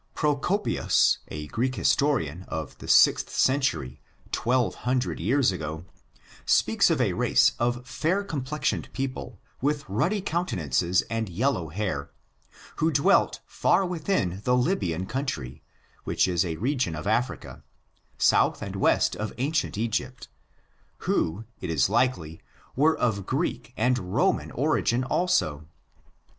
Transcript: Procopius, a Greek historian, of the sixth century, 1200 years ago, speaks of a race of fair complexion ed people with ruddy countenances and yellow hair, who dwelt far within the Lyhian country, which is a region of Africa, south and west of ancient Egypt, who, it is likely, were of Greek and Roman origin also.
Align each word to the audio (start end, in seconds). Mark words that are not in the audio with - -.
Procopius, 0.15 1.19
a 1.27 1.45
Greek 1.45 1.75
historian, 1.75 2.43
of 2.47 2.75
the 2.79 2.87
sixth 2.87 3.29
century, 3.29 4.01
1200 4.35 5.19
years 5.19 5.51
ago, 5.51 5.85
speaks 6.43 6.89
of 6.89 6.99
a 6.99 7.13
race 7.13 7.51
of 7.59 7.85
fair 7.85 8.23
complexion 8.23 8.83
ed 8.83 8.89
people 8.93 9.39
with 9.61 9.87
ruddy 9.87 10.19
countenances 10.19 11.03
and 11.03 11.29
yellow 11.29 11.67
hair, 11.67 12.09
who 12.77 12.89
dwelt 12.89 13.41
far 13.45 13.85
within 13.85 14.41
the 14.43 14.57
Lyhian 14.57 15.07
country, 15.07 15.61
which 16.03 16.27
is 16.27 16.43
a 16.43 16.55
region 16.55 16.95
of 16.95 17.05
Africa, 17.05 17.61
south 18.17 18.63
and 18.63 18.75
west 18.75 19.15
of 19.15 19.31
ancient 19.37 19.77
Egypt, 19.77 20.29
who, 21.05 21.45
it 21.59 21.69
is 21.69 21.89
likely, 21.91 22.41
were 22.75 22.97
of 22.97 23.27
Greek 23.27 23.71
and 23.77 23.99
Roman 24.15 24.49
origin 24.49 25.03
also. 25.03 25.67